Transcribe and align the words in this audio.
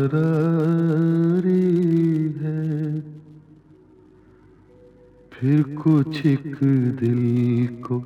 है। 2.39 3.01
फिर 5.31 5.63
कुछ 5.63 6.25
एक 6.25 6.55
दिल 6.99 7.67
को 7.83 7.99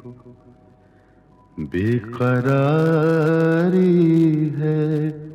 बेकरारी 1.65 4.49
है। 4.49 5.29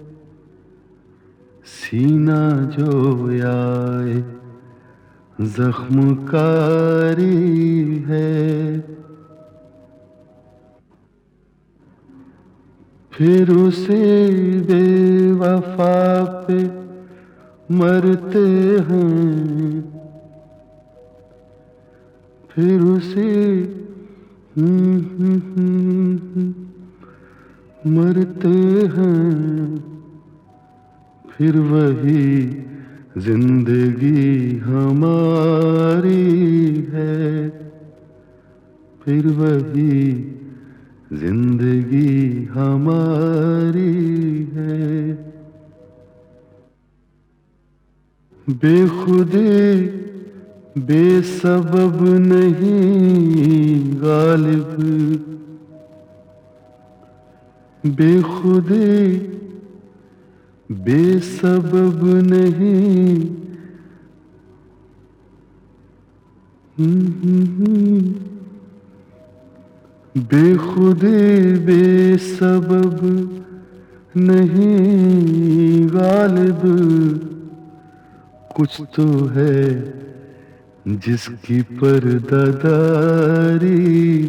सीना 1.64 2.74
जो 2.78 3.30
आए, 3.30 4.24
जख्मकारी 5.40 7.98
है। 7.98 8.80
फिर 13.12 13.50
उसे 13.50 14.30
बेवफा 14.60 16.24
पे 16.24 16.70
मरते 17.74 18.78
हैं। 18.78 19.94
फिर 22.50 22.80
उसे 22.80 23.62
मरते 27.86 28.48
हैं 28.94 29.80
फिर 31.30 31.58
वही 31.58 32.44
ज़िंदगी 33.18 34.56
हमारी 34.56 36.14
है। 36.92 37.48
फिर 39.04 39.26
वही 39.26 40.12
ज़िंदगी 41.12 42.44
हमारी 42.44 43.92
है। 44.54 45.12
बेखुदे 48.48 50.05
बेसबब 50.78 51.98
नहीं 52.02 53.80
गालिब। 53.96 54.72
बेखुदे 57.86 59.18
बेसबब 60.70 62.00
नहीं। 62.04 63.20
बेखुदे 70.16 71.52
बेसबब 71.58 73.00
नहीं 74.16 75.86
गालिब। 75.88 76.60
कुछ 78.56 78.80
तो 78.96 79.26
है 79.26 80.05
जिसकी 80.86 81.62
परदादारी 81.82 82.62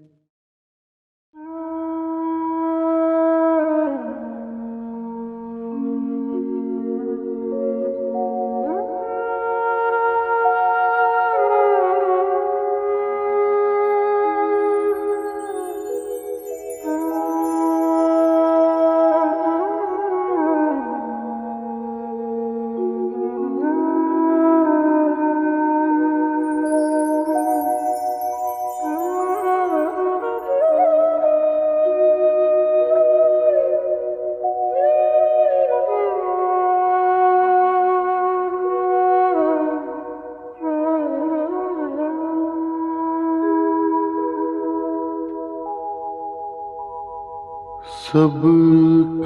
सब 48.13 48.41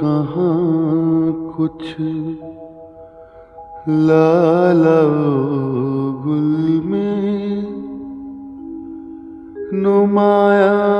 कहाँ 0.00 1.32
कुछ? 1.56 1.96
लाला 3.88 5.02
गुल 6.24 6.82
में 6.84 7.62
नुमाया 9.82 10.93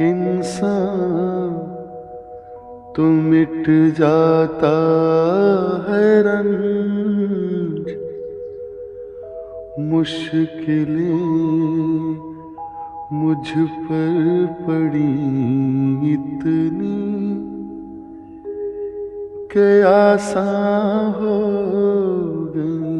इंसान 0.00 1.54
तो 2.96 3.02
मिट 3.02 3.64
जाता 3.98 4.74
है 5.88 6.04
रंज। 6.26 7.88
मुश्किलें 9.90 11.24
मुझ 13.12 13.46
पर 13.88 14.46
पड़ी 14.60 15.14
इतनी 16.12 16.98
के 19.52 19.70
आसान 19.82 21.12
हो 21.12 21.38
गई। 22.56 22.97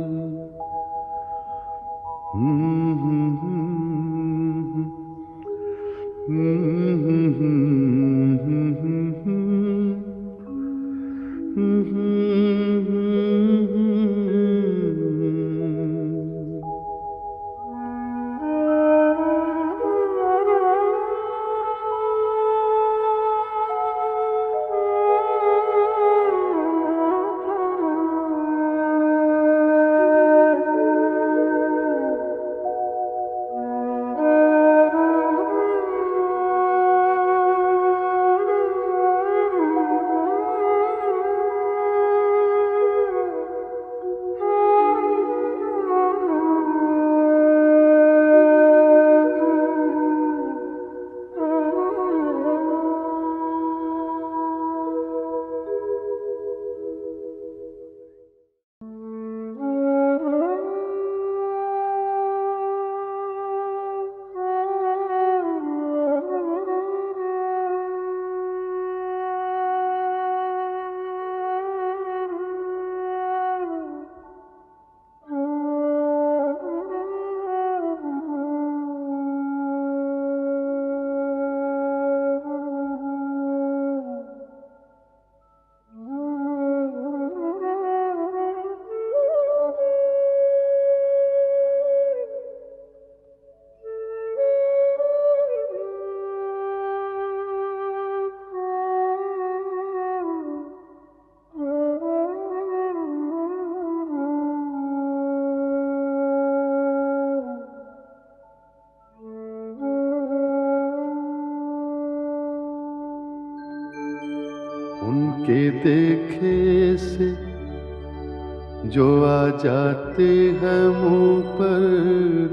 जो 118.85 119.24
आ 119.24 119.50
जाते 119.57 120.24
हैं 120.62 120.88
मुँह 120.95 121.41
पर 121.57 121.83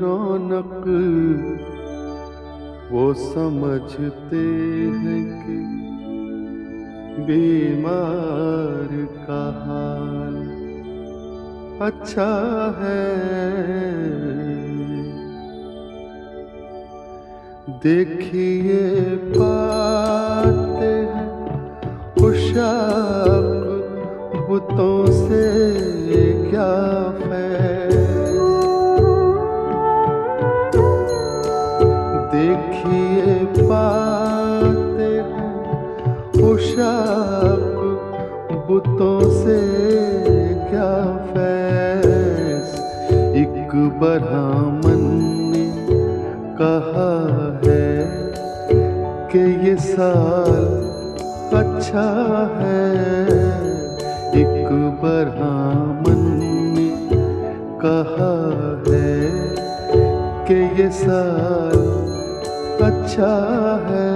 रौनक, 0.01 0.85
वो 2.93 3.13
समझते 3.15 4.45
हैं 5.01 5.23
कि 5.41 5.59
बीमार 7.25 8.89
का 9.27 9.43
हाल 9.65 10.37
अच्छा 11.83 12.31
है। 12.79 13.05
देखिए 17.85 18.81
पाते 19.37 20.93
हैं 21.13 21.29
खुशाक 22.21 23.49
बुतों 24.49 25.07
से 25.07 25.45
देखिए 32.33 33.35
पाते 33.61 35.09
हैं 35.31 35.55
बुतों 38.67 39.21
से 39.31 39.59
क्या 40.71 40.93
फैज 41.31 42.69
एक 43.37 43.75
बरहामन 44.01 45.03
ने 45.53 45.65
कहा 46.61 47.13
है 47.65 47.89
कि 49.33 49.43
ये 49.69 49.77
साल 49.77 50.65
अच्छा 51.61 52.09
है। 52.59 52.85
एक 54.41 54.69
बरहामन 55.03 55.70
ये 60.81 60.89
साल 60.97 61.79
अच्छा 62.87 63.33
है। 63.87 64.09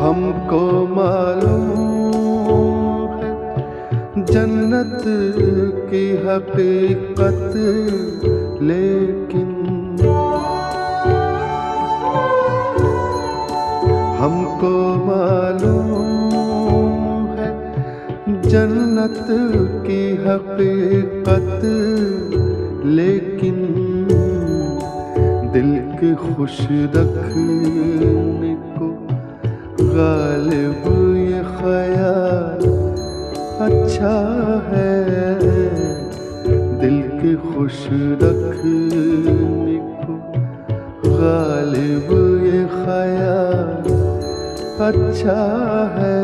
हमको 0.00 0.60
मालूम 0.96 1.64
है 3.20 4.24
जन्नत 4.32 5.02
की 5.90 6.04
हकीकत 6.26 7.52
लेकिन 8.70 9.50
हमको 14.20 14.74
मालूम 15.08 15.77
जन्नत 19.08 19.84
की 19.86 20.02
हकीकत, 20.24 21.62
लेकिन 22.88 23.56
दिल 25.52 25.70
के 26.00 26.10
खुश 26.14 26.56
रखने 26.94 28.54
को 28.76 28.88
गालिब 29.80 30.84
ये 31.18 31.40
ख्याल 31.56 32.62
अच्छा 33.66 34.16
है। 34.68 34.92
दिल 36.80 36.98
के 37.20 37.34
खुश 37.48 37.78
रखने 38.22 39.78
को 40.02 40.14
गालिब 41.16 42.08
ये 42.44 42.60
ख्याल 42.76 43.72
अच्छा 44.88 45.40
है। 45.96 46.17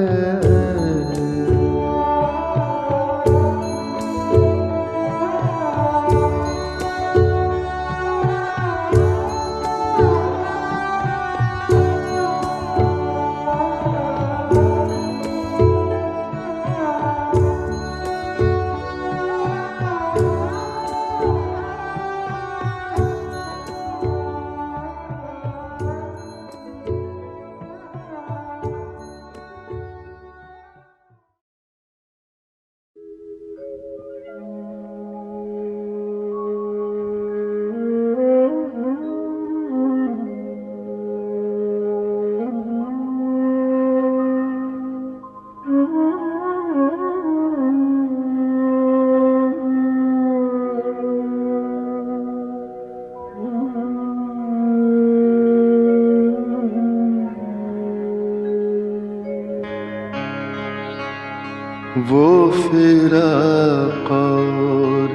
वो 61.98 62.50
फिराक 62.50 64.10
और 64.10 65.10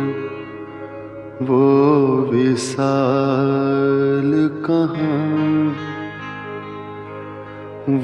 वो 1.42 2.18
विशाल 2.32 4.32
कहाँ? 4.66 5.76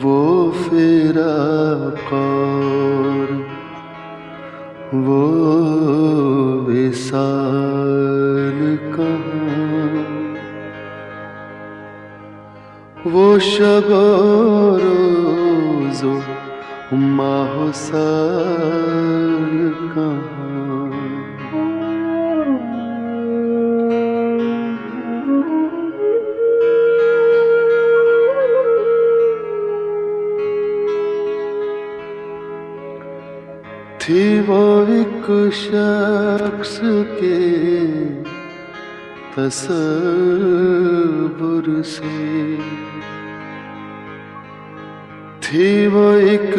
वो 0.03 0.51
फिराक 0.51 2.13
और 2.13 3.32
वो 4.94 5.24
विशाल 6.67 8.77
कहाँ? 8.96 10.03
वो 13.08 13.39
शब 13.39 13.91
माहो 16.94 17.72
कहाँ? 19.94 20.92
थी 34.01 34.39
वो 34.39 34.84
एक 34.84 35.51
शख्स 35.54 36.80
के 36.84 37.39
तस्वुर 39.36 41.82
से। 41.82 42.94
थी 45.45 45.87
वो 45.87 46.05
एक 46.33 46.55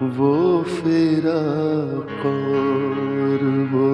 वो 0.01 0.63
और 2.25 3.45
वो 3.71 3.93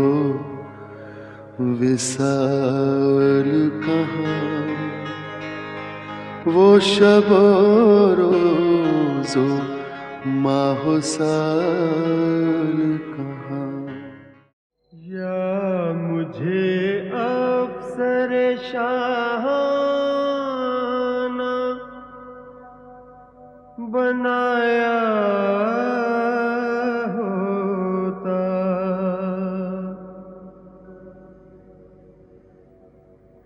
विशाल 1.79 3.51
कहाँ। 3.85 4.33
वो 6.53 6.79
शब 6.79 7.27
रोजो 8.19 9.45
माहो 10.41 10.99
साल 11.01 12.99
बनाया 23.79 24.99
होता। 27.15 28.41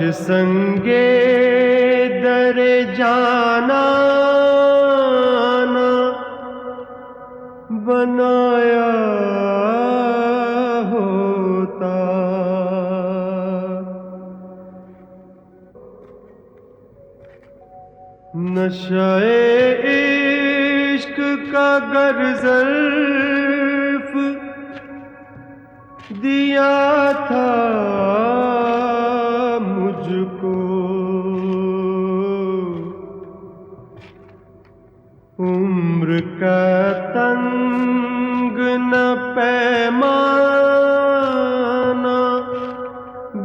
संगे 0.00 1.06
दर 2.22 2.58
जाना 2.94 3.82
ना 5.72 5.88
बनाया 7.86 8.90
होता 10.92 11.94
नशाए 18.54 19.40
इश्क 19.94 21.16
का 21.52 21.68
गर 21.92 22.22
जर्फ 22.44 24.12
दिया 26.22 26.72
था 27.22 28.57
उम्र 36.38 36.50
तंग 37.14 38.58
न 38.90 38.92
पैमाना 39.34 40.18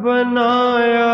बनाया 0.03 1.13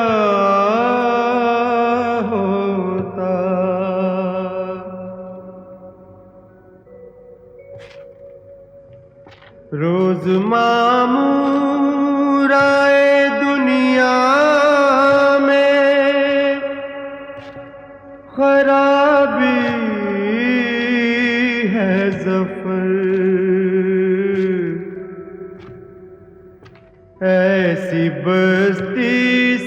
ऐसी 27.80 28.10
बस्ती 28.24 29.18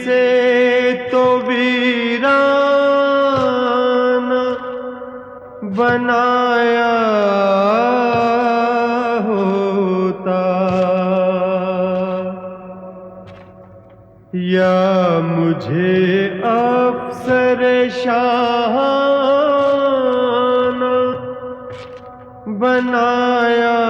से 0.05 0.25
तो 1.13 1.23
वीराना 1.49 2.33
बनाया 5.79 6.97
होता। 9.29 10.43
या 14.53 14.77
मुझे 15.31 15.97
अफसर 16.53 17.61
शाहाना 18.03 18.93
बनाया 22.63 23.81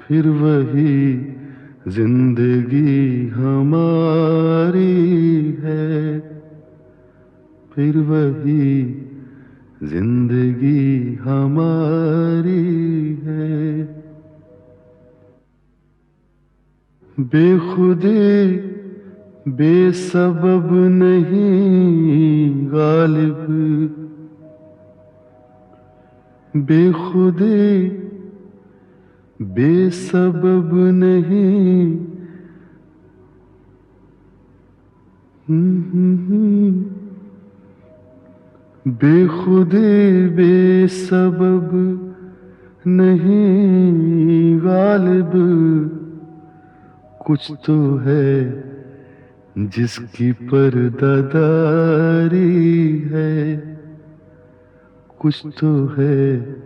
फिर 0.00 0.28
वही 0.28 1.14
ज़िंदगी 1.88 3.28
हमारी 3.28 4.82
है। 5.60 6.20
फिर 7.74 7.96
वही 7.98 8.84
ज़िंदगी 9.82 11.14
हमारी 11.14 12.64
है। 13.24 13.84
बेखुदी 17.18 18.73
बेसबब 19.48 20.68
नहीं 20.72 22.66
गालिब। 22.66 23.44
बेखुदे 26.56 27.88
बेसबब 29.42 30.70
नहीं। 30.74 31.96
बेखुदे 35.48 35.50
हम्म, 35.50 35.82
हम्म। 36.16 36.84
बेसबब 40.28 41.70
नहीं 42.86 44.58
गालिब। 44.58 45.32
कुछ 47.26 47.52
तो 47.66 47.96
है 47.96 48.73
जिसकी 49.58 50.32
परदादारी 50.32 50.98
है 52.98 53.56
कुछ 55.18 55.42
तो 55.60 55.86
है 55.86 56.56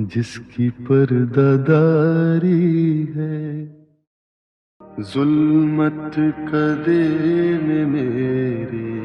जिसकी 0.00 0.70
परदादारी 0.70 2.52
है। 3.16 3.74
जुल्मत 5.00 6.12
कदे 6.48 7.58
में 7.58 7.86
मेरी 7.86 9.04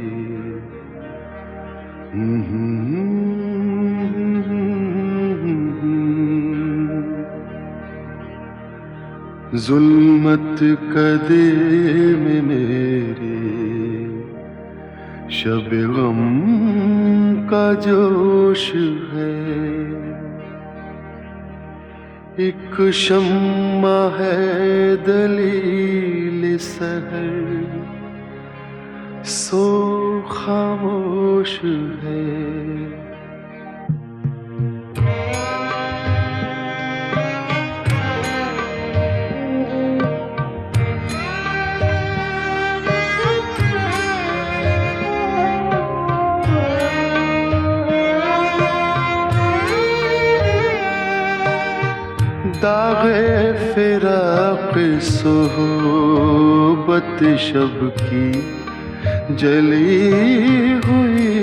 जुल्मत 9.55 10.59
कदीम 10.61 12.25
मेरी, 12.47 13.39
शब 15.29 15.69
गम 15.95 16.19
का 17.49 17.73
जोश 17.73 18.73
है। 19.13 19.33
एक 22.39 22.91
शम्मा 22.91 23.97
है 24.17 24.95
दलील 24.97 26.57
सहर, 26.57 27.65
सो 29.25 29.65
खामोश 30.21 31.59
है। 32.03 32.88
सोहबत 54.99 57.17
शब 57.39 57.77
की 57.99 58.29
जली 59.35 60.09
हुई। 60.85 61.33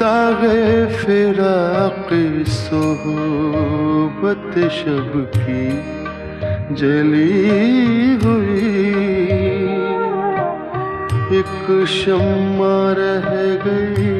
दागे 0.00 0.64
फिराक 0.96 2.08
सोहबत 2.48 4.52
शब 4.70 5.10
की 5.36 5.64
जली 6.74 8.18
हुई। 8.24 8.74
एक 11.38 11.66
शम्मा 11.88 12.76
रह 12.98 13.28
गई 13.66 14.15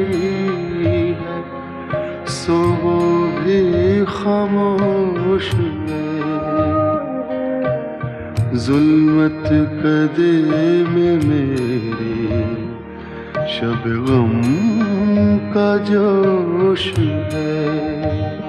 जुल्मत 9.56 9.80
कदे 9.82 10.32
में 10.84 11.16
मेरी 11.24 12.36
शब 13.54 13.82
गम 14.08 14.32
का 15.54 15.76
जोश 15.88 16.84
है। 17.32 18.45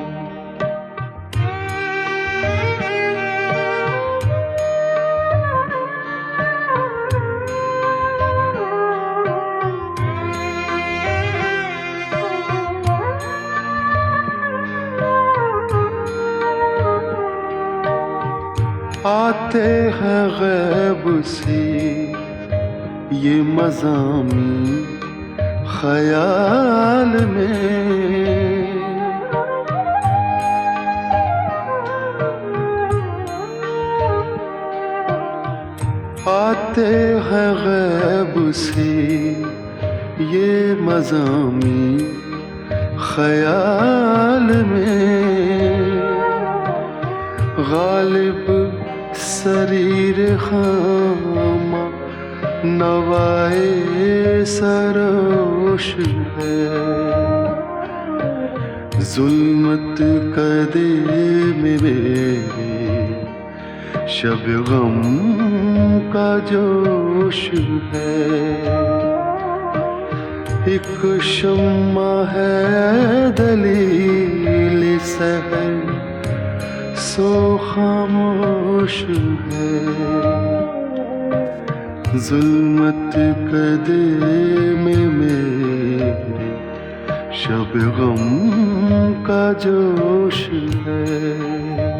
आते 19.08 19.68
हैं 20.00 20.30
गैब 20.30 21.24
से। 21.26 21.62
ये 23.18 23.42
मजामी 23.42 24.84
ख्याल 25.78 27.26
में। 27.26 27.58
आते 36.28 36.96
हैं 37.28 37.52
गैब 37.66 38.52
से। 38.52 38.92
ये 40.24 40.76
मजामी 40.82 41.98
ख्याल 43.00 44.66
में। 44.66 45.18
गालिब 47.70 48.67
शरीर 49.48 50.18
खामा, 50.38 51.84
नवाए 52.66 54.46
सरोश 54.46 55.86
है। 56.36 56.58
जुल्मत 59.14 60.02
कदे 60.36 60.90
मेरे 61.62 61.96
शब 64.08 64.44
गम 64.70 65.00
का 66.14 66.30
जोश 66.40 67.42
है। 67.94 68.18
एक 70.76 71.22
शम्मा 71.24 72.12
है 72.34 72.56
दलील 73.32 75.00
सहर 75.00 75.97
सो 77.18 77.30
खामोश 77.58 78.96
है 79.04 79.70
जुल्मत 82.26 83.16
कदे 83.48 84.04
में 84.84 85.08
मेरे 85.14 86.12
शब 87.40 87.74
गम 87.98 88.22
का 89.26 89.42
जोश 89.66 90.44
है 90.86 91.97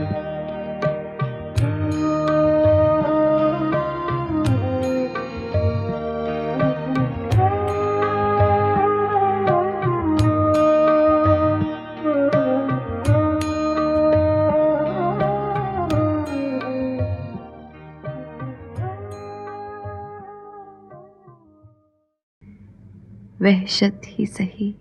वहशत 23.42 24.02
ही 24.06 24.26
सही। 24.26 24.76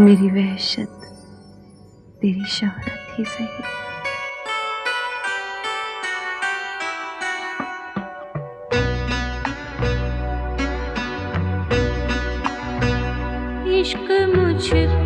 मेरी 0.00 0.30
वहशत 0.30 1.00
तेरी 2.22 2.44
शहरत 2.46 3.18
ही 3.18 3.24
सही। 3.24 3.62
इश्क 13.80 14.32
मुझको 14.36 14.97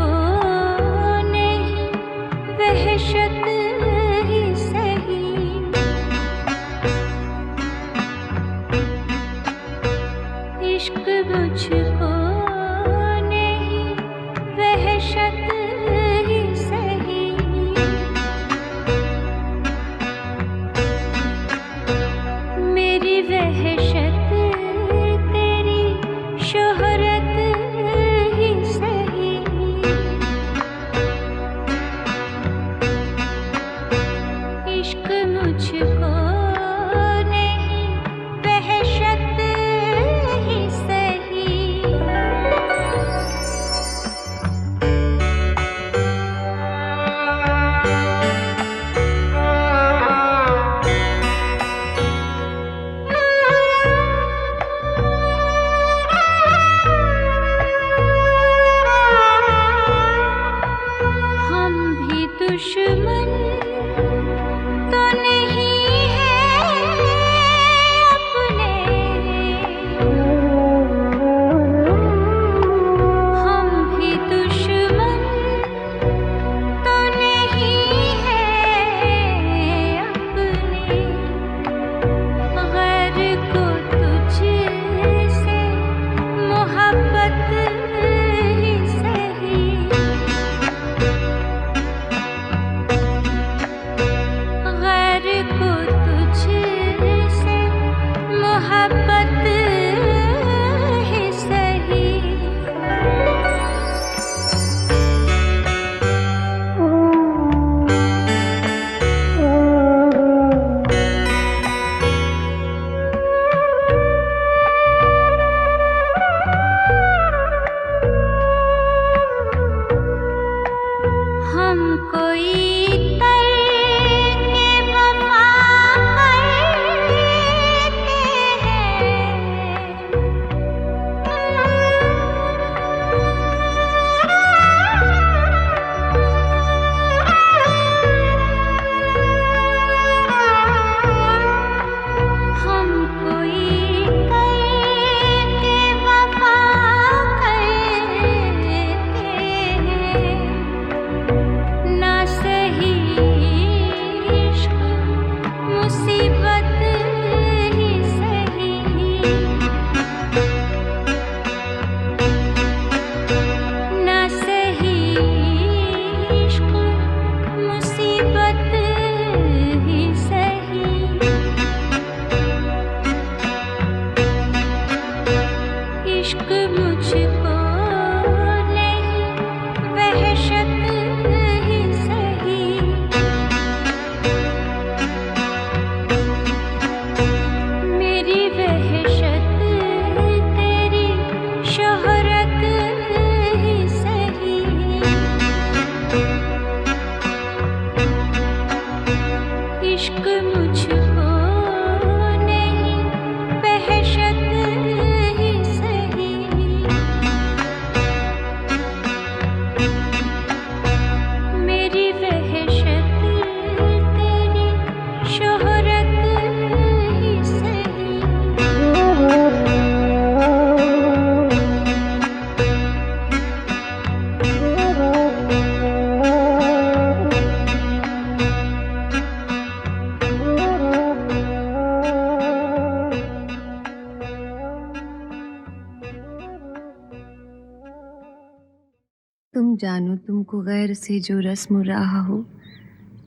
जानो 239.83 240.15
तुमको 240.17 240.61
गैर 240.63 240.93
से 240.95 241.19
जो 241.21 241.39
रस्म 241.41 241.83
रहा 241.83 242.21
हो, 242.23 242.37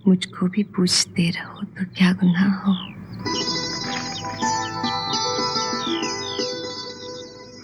मुझको 0.08 0.48
भी 0.48 0.64
पूछते 0.76 1.30
रहो 1.30 1.64
तो 1.76 1.86
क्या 1.98 2.12
गुनाह 2.14 2.54
हो। 2.60 2.74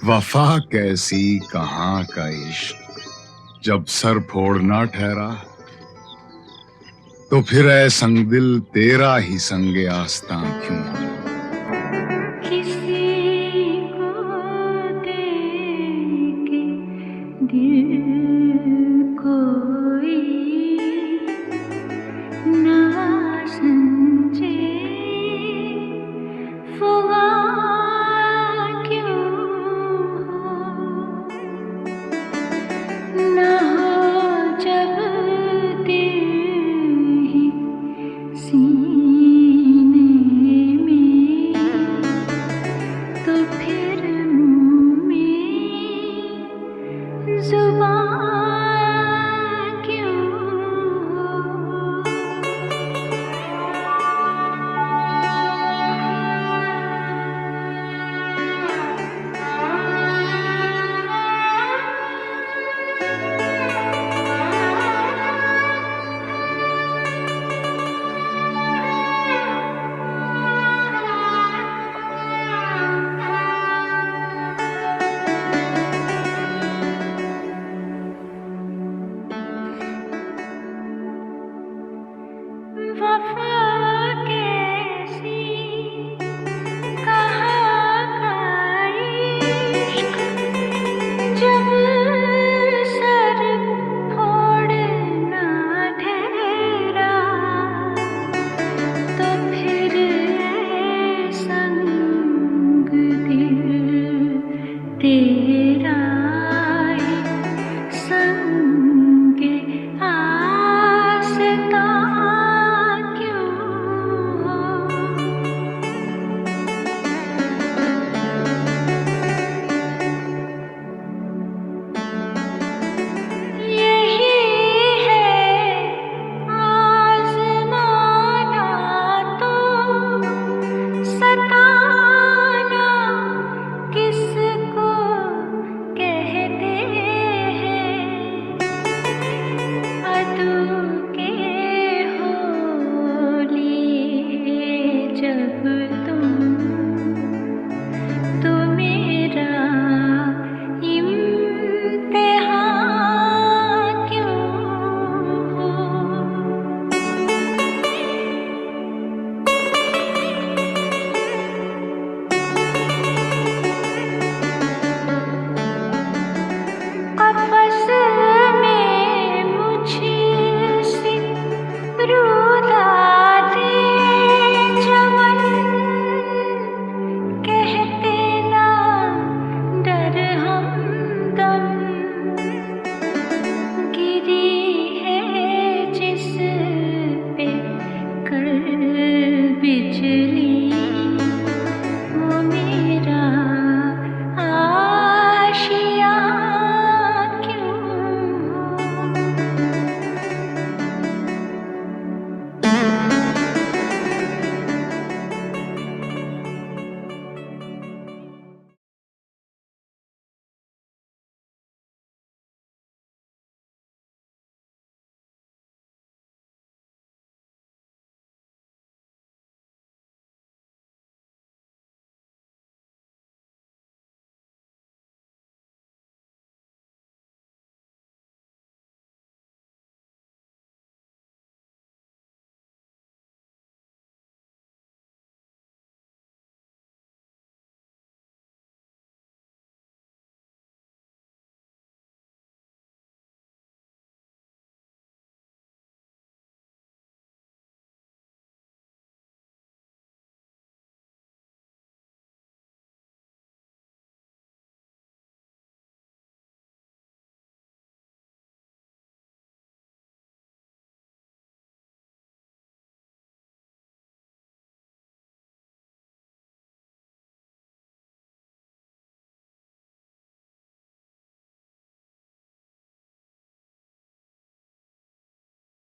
वफा 0.06 0.58
कैसी 0.72 1.40
कहाँ 1.54 2.04
का 2.06 2.28
इश्क, 2.50 3.00
जब 3.64 3.86
सर 3.86 4.20
फोड़ना 4.32 4.84
ठहरा। 4.86 5.30
तो 7.32 7.42
फिर 7.42 7.70
ऐ 7.70 7.88
संग 7.90 8.26
दिल 8.28 8.60
तेरा 8.74 9.16
ही 9.18 9.38
संगे 9.40 9.86
आस्ता 9.88 10.42
क्यों? 10.62 11.11